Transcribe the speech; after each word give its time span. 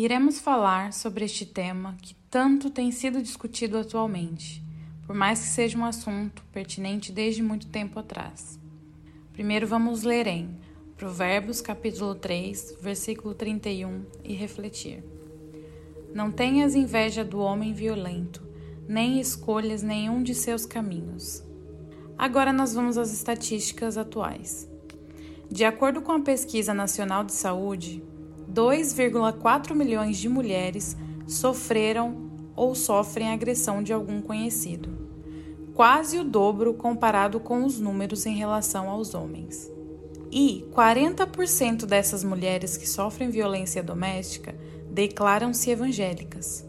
Iremos 0.00 0.38
falar 0.38 0.92
sobre 0.92 1.24
este 1.24 1.44
tema 1.44 1.96
que 2.00 2.14
tanto 2.30 2.70
tem 2.70 2.92
sido 2.92 3.20
discutido 3.20 3.76
atualmente, 3.76 4.62
por 5.04 5.12
mais 5.12 5.40
que 5.40 5.48
seja 5.48 5.76
um 5.76 5.84
assunto 5.84 6.44
pertinente 6.52 7.10
desde 7.10 7.42
muito 7.42 7.66
tempo 7.66 7.98
atrás. 7.98 8.60
Primeiro 9.32 9.66
vamos 9.66 10.04
ler 10.04 10.28
em 10.28 10.56
Provérbios 10.96 11.60
capítulo 11.60 12.14
3, 12.14 12.76
versículo 12.80 13.34
31 13.34 14.04
e 14.22 14.34
refletir. 14.34 15.02
Não 16.14 16.30
tenhas 16.30 16.76
inveja 16.76 17.24
do 17.24 17.40
homem 17.40 17.72
violento, 17.72 18.40
nem 18.86 19.18
escolhas 19.18 19.82
nenhum 19.82 20.22
de 20.22 20.32
seus 20.32 20.64
caminhos. 20.64 21.42
Agora 22.16 22.52
nós 22.52 22.72
vamos 22.72 22.96
às 22.96 23.12
estatísticas 23.12 23.98
atuais. 23.98 24.70
De 25.50 25.64
acordo 25.64 26.00
com 26.00 26.12
a 26.12 26.20
Pesquisa 26.20 26.72
Nacional 26.72 27.24
de 27.24 27.32
Saúde, 27.32 28.00
2,4 28.52 29.74
milhões 29.74 30.16
de 30.16 30.28
mulheres 30.28 30.96
sofreram 31.26 32.28
ou 32.56 32.74
sofrem 32.74 33.30
agressão 33.30 33.82
de 33.82 33.92
algum 33.92 34.20
conhecido, 34.20 34.88
quase 35.74 36.18
o 36.18 36.24
dobro 36.24 36.74
comparado 36.74 37.38
com 37.38 37.64
os 37.64 37.78
números 37.78 38.26
em 38.26 38.34
relação 38.34 38.88
aos 38.88 39.14
homens. 39.14 39.70
E 40.30 40.66
40% 40.74 41.86
dessas 41.86 42.24
mulheres 42.24 42.76
que 42.76 42.88
sofrem 42.88 43.30
violência 43.30 43.82
doméstica 43.82 44.54
declaram-se 44.90 45.70
evangélicas. 45.70 46.66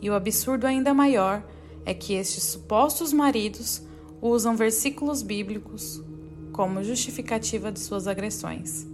E 0.00 0.08
o 0.08 0.14
absurdo 0.14 0.66
ainda 0.66 0.94
maior 0.94 1.44
é 1.84 1.92
que 1.92 2.14
estes 2.14 2.44
supostos 2.44 3.12
maridos 3.12 3.82
usam 4.20 4.56
versículos 4.56 5.22
bíblicos 5.22 6.02
como 6.52 6.82
justificativa 6.82 7.70
de 7.70 7.78
suas 7.78 8.08
agressões. 8.08 8.86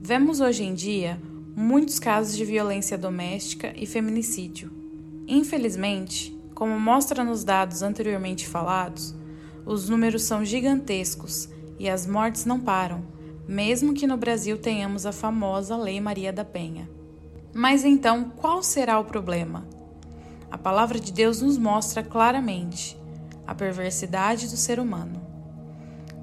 Vemos 0.00 0.40
hoje 0.40 0.62
em 0.62 0.74
dia 0.74 1.20
muitos 1.58 1.98
casos 1.98 2.36
de 2.36 2.44
violência 2.44 2.98
doméstica 2.98 3.72
e 3.74 3.86
feminicídio. 3.86 4.70
Infelizmente, 5.26 6.38
como 6.54 6.78
mostra 6.78 7.24
nos 7.24 7.44
dados 7.44 7.82
anteriormente 7.82 8.46
falados, 8.46 9.14
os 9.64 9.88
números 9.88 10.22
são 10.22 10.44
gigantescos 10.44 11.48
e 11.78 11.88
as 11.88 12.06
mortes 12.06 12.44
não 12.44 12.60
param, 12.60 13.02
mesmo 13.48 13.94
que 13.94 14.06
no 14.06 14.18
Brasil 14.18 14.58
tenhamos 14.58 15.06
a 15.06 15.12
famosa 15.12 15.78
Lei 15.78 15.98
Maria 15.98 16.30
da 16.30 16.44
Penha. 16.44 16.90
Mas 17.54 17.86
então, 17.86 18.32
qual 18.36 18.62
será 18.62 18.98
o 18.98 19.04
problema? 19.04 19.66
A 20.50 20.58
palavra 20.58 21.00
de 21.00 21.10
Deus 21.10 21.40
nos 21.40 21.56
mostra 21.56 22.02
claramente 22.02 22.98
a 23.46 23.54
perversidade 23.54 24.46
do 24.48 24.58
ser 24.58 24.78
humano. 24.78 25.22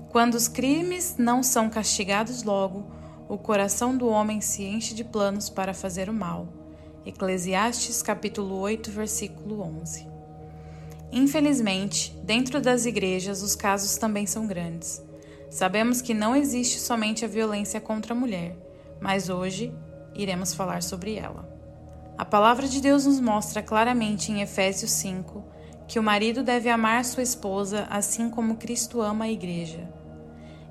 Quando 0.10 0.36
os 0.36 0.48
crimes 0.48 1.16
não 1.18 1.42
são 1.42 1.72
castigados 1.72 2.44
logo, 2.44 2.86
o 3.34 3.38
coração 3.40 3.98
do 3.98 4.08
homem 4.08 4.40
se 4.42 4.64
enche 4.64 4.94
de 4.94 5.04
planos 5.04 5.50
para 5.50 5.74
fazer 5.74 6.08
o 6.08 6.14
mal. 6.14 6.48
Eclesiastes 7.04 8.04
capítulo 8.04 8.60
8, 8.60 8.92
versículo 8.92 9.60
11. 9.60 10.08
Infelizmente, 11.12 12.16
dentro 12.24 12.62
das 12.62 12.86
igrejas 12.86 13.42
os 13.42 13.56
casos 13.56 13.98
também 13.98 14.28
são 14.28 14.46
grandes. 14.46 15.04
Sabemos 15.50 16.00
que 16.00 16.14
não 16.14 16.36
existe 16.36 16.80
somente 16.80 17.26
a 17.26 17.28
violência 17.28 17.82
contra 17.82 18.14
a 18.14 18.16
mulher, 18.16 18.56
mas 19.02 19.30
hoje 19.30 19.74
iremos 20.14 20.54
falar 20.54 20.84
sobre 20.84 21.16
ela. 21.16 21.52
A 22.16 22.24
palavra 22.24 22.68
de 22.68 22.80
Deus 22.80 23.08
nos 23.08 23.20
mostra 23.20 23.64
claramente 23.64 24.32
em 24.32 24.44
Efésios 24.44 24.92
5 24.92 25.44
que 25.88 25.98
o 25.98 26.04
marido 26.04 26.44
deve 26.44 26.70
amar 26.70 27.04
sua 27.04 27.24
esposa 27.24 27.88
assim 27.90 28.30
como 28.30 28.58
Cristo 28.58 29.02
ama 29.02 29.26
a 29.26 29.32
igreja. 29.32 29.92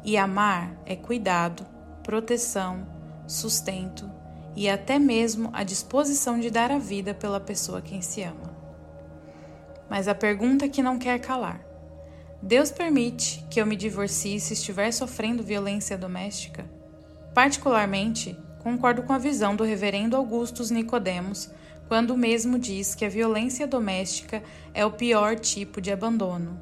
E 0.05 0.17
amar 0.17 0.81
é 0.87 0.95
cuidado, 0.95 1.67
proteção, 2.03 2.87
sustento 3.27 4.11
e 4.55 4.69
até 4.69 4.99
mesmo 4.99 5.51
a 5.53 5.63
disposição 5.63 6.39
de 6.39 6.51
dar 6.51 6.71
a 6.71 6.79
vida 6.79 7.15
pela 7.15 7.41
pessoa 7.41 7.81
quem 7.81 8.03
se 8.03 8.23
ama. 8.23 8.53
Mas 9.89 10.09
a 10.09 10.15
pergunta 10.15 10.69
que 10.69 10.83
não 10.83 10.99
quer 10.99 11.19
calar: 11.19 11.65
Deus 12.43 12.71
permite 12.71 13.45
que 13.51 13.61
eu 13.61 13.67
me 13.67 13.77
divorcie 13.77 14.41
se 14.41 14.55
estiver 14.55 14.93
sofrendo 14.93 15.43
violência 15.43 15.97
doméstica? 15.97 16.65
Particularmente, 17.35 18.39
concordo 18.59 19.03
com 19.03 19.13
a 19.13 19.19
visão 19.19 19.57
do 19.57 19.65
reverendo 19.65 20.17
Augustus 20.17 20.71
Nicodemos, 20.71 21.51
quando 21.89 22.17
mesmo 22.17 22.59
diz 22.59 22.95
que 22.95 23.05
a 23.05 23.09
violência 23.09 23.67
doméstica 23.67 24.43
é 24.75 24.85
o 24.85 24.93
pior 24.93 25.39
tipo 25.39 25.81
de 25.81 25.91
abandono. 25.91 26.59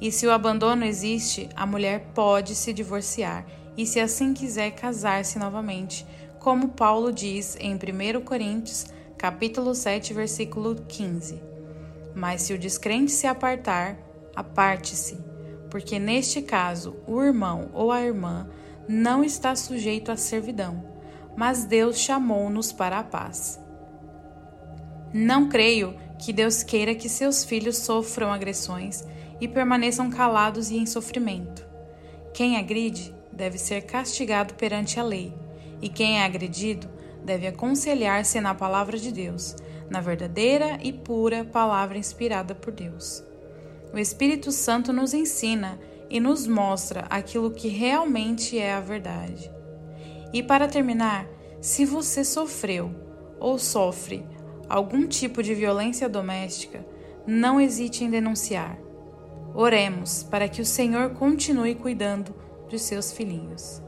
E 0.00 0.10
se 0.10 0.26
o 0.26 0.32
abandono 0.32 0.84
existe, 0.84 1.48
a 1.54 1.66
mulher 1.66 2.06
pode 2.14 2.54
se 2.54 2.72
divorciar 2.72 3.46
e, 3.76 3.86
se 3.86 4.00
assim 4.00 4.34
quiser, 4.34 4.72
casar-se 4.72 5.38
novamente, 5.38 6.06
como 6.38 6.68
Paulo 6.68 7.12
diz 7.12 7.56
em 7.60 7.74
1 7.74 8.20
Coríntios, 8.22 8.86
capítulo 9.16 9.74
7, 9.74 10.14
versículo 10.14 10.74
15. 10.74 11.42
Mas 12.14 12.42
se 12.42 12.54
o 12.54 12.58
descrente 12.58 13.12
se 13.12 13.26
apartar, 13.26 13.98
aparte-se, 14.34 15.18
porque 15.70 15.98
neste 15.98 16.42
caso 16.42 16.96
o 17.06 17.22
irmão 17.22 17.70
ou 17.72 17.92
a 17.92 18.02
irmã 18.02 18.48
não 18.88 19.22
está 19.22 19.54
sujeito 19.54 20.10
à 20.10 20.16
servidão, 20.16 20.84
mas 21.36 21.64
Deus 21.64 21.98
chamou-nos 21.98 22.72
para 22.72 22.98
a 22.98 23.04
paz. 23.04 23.60
Não 25.12 25.48
creio 25.48 25.94
que 26.18 26.32
Deus 26.32 26.62
queira 26.62 26.94
que 26.94 27.08
seus 27.08 27.44
filhos 27.44 27.78
sofram 27.78 28.32
agressões 28.32 29.04
e 29.40 29.48
permaneçam 29.48 30.10
calados 30.10 30.70
e 30.70 30.76
em 30.76 30.86
sofrimento. 30.86 31.66
Quem 32.34 32.56
agride 32.56 33.14
deve 33.32 33.58
ser 33.58 33.82
castigado 33.82 34.54
perante 34.54 34.98
a 34.98 35.02
lei, 35.02 35.34
e 35.80 35.88
quem 35.88 36.18
é 36.18 36.24
agredido 36.24 36.88
deve 37.24 37.46
aconselhar-se 37.46 38.40
na 38.40 38.54
palavra 38.54 38.98
de 38.98 39.12
Deus, 39.12 39.56
na 39.88 40.00
verdadeira 40.00 40.78
e 40.82 40.92
pura 40.92 41.44
palavra 41.44 41.98
inspirada 41.98 42.54
por 42.54 42.72
Deus. 42.72 43.22
O 43.92 43.98
Espírito 43.98 44.52
Santo 44.52 44.92
nos 44.92 45.12
ensina 45.12 45.78
e 46.08 46.20
nos 46.20 46.46
mostra 46.46 47.06
aquilo 47.10 47.50
que 47.50 47.68
realmente 47.68 48.58
é 48.58 48.72
a 48.72 48.80
verdade. 48.80 49.50
E 50.32 50.42
para 50.42 50.68
terminar, 50.68 51.26
se 51.60 51.84
você 51.84 52.24
sofreu 52.24 52.94
ou 53.38 53.58
sofre 53.58 54.24
algum 54.68 55.06
tipo 55.06 55.42
de 55.42 55.54
violência 55.54 56.08
doméstica, 56.08 56.86
não 57.26 57.60
hesite 57.60 58.04
em 58.04 58.10
denunciar. 58.10 58.78
Oremos 59.54 60.22
para 60.22 60.48
que 60.48 60.62
o 60.62 60.66
Senhor 60.66 61.10
continue 61.10 61.74
cuidando 61.74 62.34
de 62.70 62.78
seus 62.78 63.12
filhinhos. 63.12 63.82